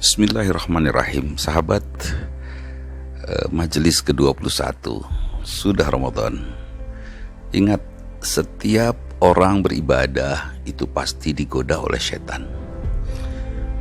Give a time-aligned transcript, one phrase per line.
[0.00, 1.36] Bismillahirrahmanirrahim.
[1.36, 1.84] Sahabat
[3.20, 4.96] eh, Majelis ke-21
[5.44, 6.40] Sudah Ramadan.
[7.52, 7.84] Ingat
[8.24, 12.48] Setiap orang beribadah Itu pasti digoda oleh setan.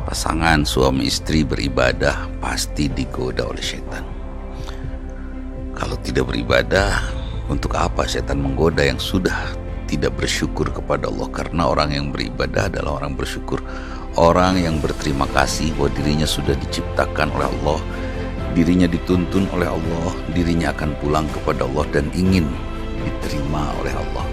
[0.04, 4.04] Pasangan suami istri beribadah Pasti digoda oleh setan.
[5.72, 7.00] Kalau tidak beribadah
[7.48, 9.56] Untuk apa setan menggoda yang sudah
[9.88, 11.32] tidak bersyukur kepada Allah?
[11.32, 13.64] Karena orang yang beribadah adalah orang bersyukur
[14.20, 17.80] orang yang berterima kasih bahwa dirinya sudah diciptakan oleh Allah
[18.52, 22.44] dirinya dituntun oleh Allah dirinya akan pulang kepada Allah dan ingin
[23.00, 24.28] diterima oleh Allah.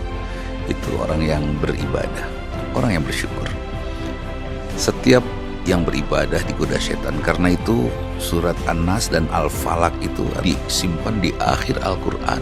[0.67, 2.27] Itu orang yang beribadah
[2.75, 3.47] orang yang bersyukur.
[4.77, 5.23] Setiap
[5.67, 7.19] yang beribadah digoda setan.
[7.25, 7.91] Karena itu
[8.23, 12.41] surat An-Nas dan Al-Falak itu disimpan di akhir Al-Quran.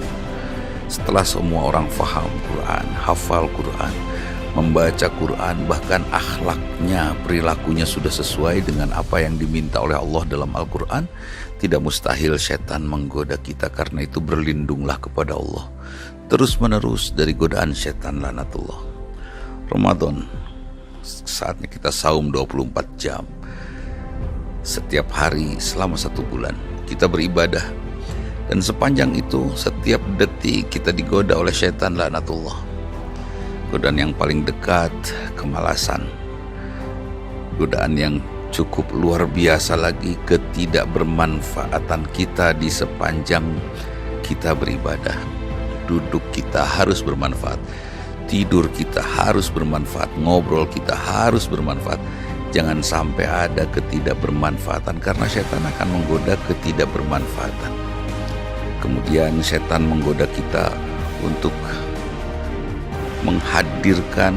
[0.90, 3.94] Setelah semua orang faham Quran, hafal Quran,
[4.54, 11.10] membaca Quran, bahkan akhlaknya, perilakunya sudah sesuai dengan apa yang diminta oleh Allah dalam Al-Quran,
[11.58, 15.66] tidak mustahil setan menggoda kita karena itu berlindunglah kepada Allah.
[16.30, 18.78] Terus menerus dari godaan setan lanatullah.
[19.74, 20.22] Ramadan,
[21.02, 23.26] saatnya kita saum 24 jam.
[24.64, 26.56] Setiap hari selama satu bulan,
[26.88, 27.64] kita beribadah
[28.48, 32.73] dan sepanjang itu setiap detik kita digoda oleh setan laknatullah.
[33.74, 34.94] Godaan yang paling dekat
[35.34, 36.06] kemalasan.
[37.58, 38.14] Godaan yang
[38.54, 43.42] cukup luar biasa lagi ketidakbermanfaatan kita di sepanjang
[44.22, 45.18] kita beribadah.
[45.90, 47.58] Duduk kita harus bermanfaat.
[48.30, 51.98] Tidur kita harus bermanfaat, ngobrol kita harus bermanfaat.
[52.54, 57.74] Jangan sampai ada ketidakbermanfaatan karena setan akan menggoda ketidakbermanfaatan.
[58.78, 60.70] Kemudian setan menggoda kita
[61.26, 61.50] untuk
[63.24, 64.36] menghadirkan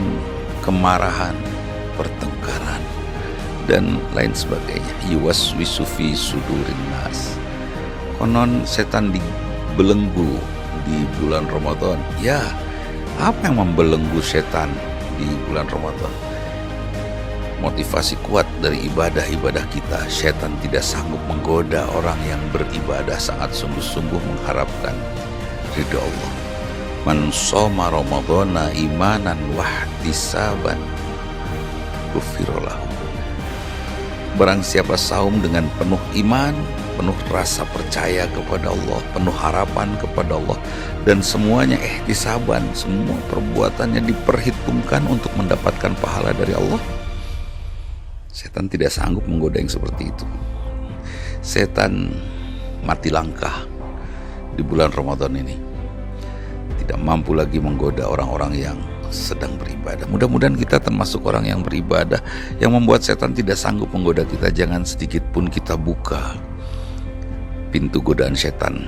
[0.64, 1.36] kemarahan,
[2.00, 2.82] pertengkaran,
[3.68, 4.94] dan lain sebagainya.
[5.12, 7.36] Yuwas wisufi sudurin nas.
[8.18, 10.39] Konon setan dibelenggu
[10.88, 12.00] di bulan Ramadan.
[12.23, 12.42] Ya,
[13.22, 14.72] apa yang membelenggu setan
[15.20, 16.28] di bulan Ramadan?
[17.58, 24.94] motivasi kuat dari ibadah-ibadah kita, setan tidak sanggup menggoda orang yang beribadah sangat sungguh-sungguh mengharapkan
[25.73, 26.47] ridho Allah.
[27.08, 30.76] Man soma Ramadana imanan wahtisaban
[32.12, 32.84] kufirolahu.
[34.36, 36.52] Barang siapa saum dengan penuh iman,
[37.00, 40.60] penuh rasa percaya kepada Allah, penuh harapan kepada Allah,
[41.08, 46.84] dan semuanya eh disaban, semua perbuatannya diperhitungkan untuk mendapatkan pahala dari Allah,
[48.36, 50.28] Setan tidak sanggup menggoda yang seperti itu.
[51.40, 52.12] Setan
[52.84, 53.64] mati langkah
[54.54, 55.67] di bulan Ramadan ini.
[56.87, 58.77] Tidak mampu lagi menggoda orang-orang yang
[59.11, 60.08] sedang beribadah.
[60.08, 62.23] Mudah-mudahan kita termasuk orang yang beribadah
[62.64, 64.48] yang membuat setan tidak sanggup menggoda kita.
[64.48, 66.39] Jangan sedikit pun kita buka
[67.75, 68.87] pintu godaan setan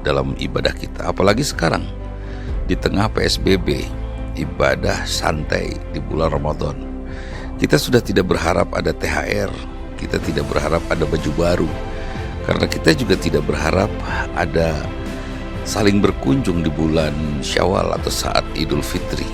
[0.00, 1.12] dalam ibadah kita.
[1.12, 1.84] Apalagi sekarang
[2.64, 3.84] di tengah PSBB,
[4.40, 6.90] ibadah santai di bulan Ramadan
[7.60, 9.52] kita sudah tidak berharap ada THR,
[10.00, 11.70] kita tidak berharap ada baju baru,
[12.48, 13.92] karena kita juga tidak berharap
[14.32, 14.80] ada
[15.64, 17.12] saling berkunjung di bulan
[17.44, 19.26] Syawal atau saat Idul Fitri.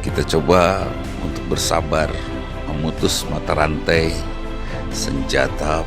[0.00, 0.84] Kita coba
[1.24, 2.08] untuk bersabar
[2.68, 4.12] memutus mata rantai
[4.92, 5.82] senjata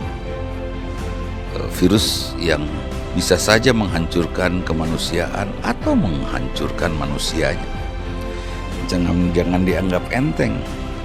[1.58, 2.66] eh, virus yang
[3.18, 7.66] bisa saja menghancurkan kemanusiaan atau menghancurkan manusianya.
[8.86, 10.58] Jangan jangan dianggap enteng.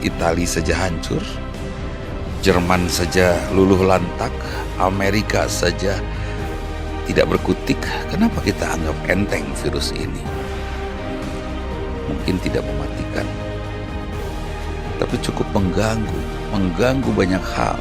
[0.03, 1.23] Italia saja hancur,
[2.43, 4.35] Jerman saja luluh lantak,
[4.83, 5.95] Amerika saja
[7.09, 7.79] tidak berkutik.
[8.11, 10.23] Kenapa kita anggap enteng virus ini?
[12.11, 13.27] Mungkin tidak mematikan,
[15.01, 16.21] tapi cukup mengganggu,
[16.51, 17.79] mengganggu banyak hal,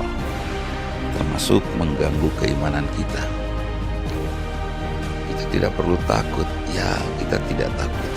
[1.17, 3.23] termasuk mengganggu keimanan kita.
[5.29, 8.11] Kita tidak perlu takut, ya kita tidak takut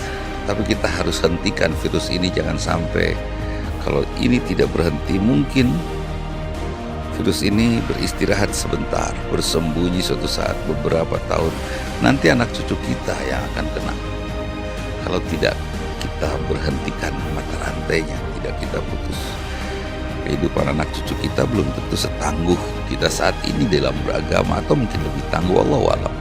[0.45, 3.17] tapi kita harus hentikan virus ini jangan sampai
[3.81, 5.73] kalau ini tidak berhenti mungkin
[7.17, 11.53] virus ini beristirahat sebentar bersembunyi suatu saat beberapa tahun.
[12.03, 13.95] Nanti anak cucu kita yang akan kena.
[15.07, 15.55] Kalau tidak
[16.03, 18.17] kita berhentikan mata rantainya.
[18.39, 19.19] Tidak kita putus.
[20.27, 22.59] Kehidupan anak cucu kita belum tentu setangguh
[22.89, 26.15] kita saat ini dalam beragama atau mungkin lebih tangguh Allah walam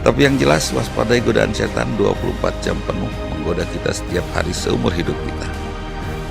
[0.00, 5.12] tapi yang jelas waspadai godaan setan 24 jam penuh menggoda kita setiap hari seumur hidup
[5.12, 5.48] kita.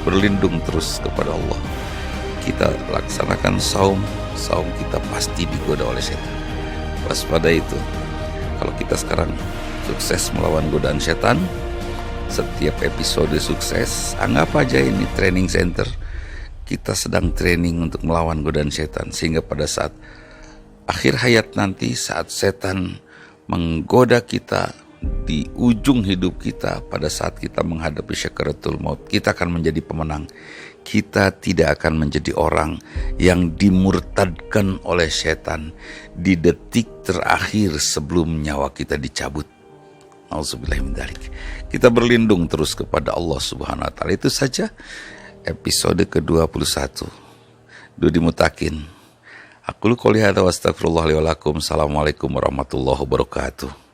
[0.01, 1.59] Berlindung terus kepada Allah.
[2.49, 4.01] Kita laksanakan saum,
[4.33, 6.33] saum kita pasti digoda oleh setan.
[7.05, 7.77] Waspada itu.
[8.57, 9.29] Kalau kita sekarang
[9.85, 11.37] sukses melawan godaan setan,
[12.25, 15.85] setiap episode sukses, anggap aja ini training center.
[16.69, 19.89] kita sedang training untuk melawan godaan setan sehingga pada saat
[20.85, 23.01] akhir hayat nanti saat setan
[23.49, 24.69] menggoda kita
[25.25, 30.29] di ujung hidup kita pada saat kita menghadapi syakaratul maut kita akan menjadi pemenang
[30.83, 32.81] kita tidak akan menjadi orang
[33.21, 35.71] yang dimurtadkan oleh setan
[36.15, 39.45] di detik terakhir sebelum nyawa kita dicabut.
[41.69, 44.13] Kita berlindung terus kepada Allah Subhanahu wa taala.
[44.13, 44.69] Itu saja
[45.41, 47.09] episode ke-21
[47.97, 48.85] Dudi Mutakin.
[49.65, 53.88] Aku qouli hadza wa Assalamualaikum warahmatullahi wabarakatuh